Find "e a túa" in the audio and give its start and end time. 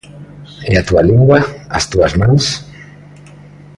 0.69-1.03